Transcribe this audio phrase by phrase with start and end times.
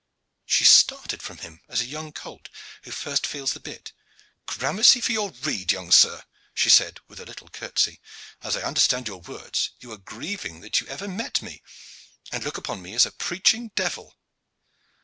[0.47, 2.49] She started from him as a young colt
[2.85, 3.93] who first feels the bit.
[4.47, 6.23] "Gramercy for your rede, young sir!"
[6.55, 8.01] she said, with a little curtsey.
[8.41, 11.61] "As I understand your words, you are grieved that you ever met me,
[12.31, 14.17] and look upon me as a preaching devil.